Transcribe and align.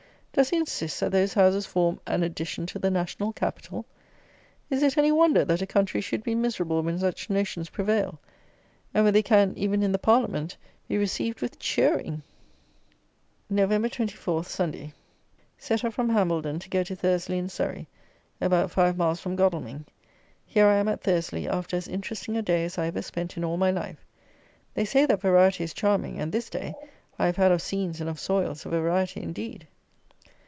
Does 0.33 0.49
he 0.49 0.55
insist, 0.55 1.01
that 1.01 1.11
those 1.11 1.33
houses 1.33 1.65
form 1.65 1.99
"an 2.07 2.23
addition 2.23 2.65
to 2.67 2.79
the 2.79 2.89
national 2.89 3.33
capital?" 3.33 3.85
Is 4.69 4.81
it 4.81 4.97
any 4.97 5.11
wonder 5.11 5.43
that 5.43 5.61
a 5.61 5.67
country 5.67 5.99
should 5.99 6.23
be 6.23 6.35
miserable 6.35 6.81
when 6.81 6.97
such 6.97 7.29
notions 7.29 7.69
prevail? 7.69 8.17
And 8.93 9.03
when 9.03 9.13
they 9.13 9.23
can, 9.23 9.53
even 9.57 9.83
in 9.83 9.91
the 9.91 9.99
Parliament, 9.99 10.55
be 10.87 10.97
received 10.97 11.41
with 11.41 11.59
cheering? 11.59 12.23
Nov. 13.49 13.71
24, 13.91 14.45
Sunday. 14.45 14.93
Set 15.57 15.83
off 15.83 15.95
from 15.95 16.07
Hambledon 16.09 16.59
to 16.59 16.69
go 16.69 16.81
to 16.81 16.95
Thursley 16.95 17.37
in 17.37 17.49
Surrey, 17.49 17.85
about 18.39 18.71
five 18.71 18.95
miles 18.95 19.19
from 19.19 19.35
Godalming. 19.35 19.83
Here 20.45 20.65
I 20.65 20.75
am 20.77 20.87
at 20.87 21.03
Thursley, 21.03 21.45
after 21.49 21.75
as 21.75 21.89
interesting 21.89 22.37
a 22.37 22.41
day 22.41 22.63
as 22.63 22.77
I 22.77 22.87
ever 22.87 23.01
spent 23.01 23.35
in 23.35 23.43
all 23.43 23.57
my 23.57 23.69
life. 23.69 24.05
They 24.75 24.85
say 24.85 25.05
that 25.07 25.19
"variety 25.21 25.65
is 25.65 25.73
charming," 25.73 26.21
and 26.21 26.31
this 26.31 26.49
day 26.49 26.73
I 27.19 27.25
have 27.25 27.35
had 27.35 27.51
of 27.51 27.61
scenes 27.61 27.99
and 27.99 28.09
of 28.09 28.17
soils 28.17 28.65
a 28.65 28.69
variety 28.69 29.21
indeed! 29.21 29.67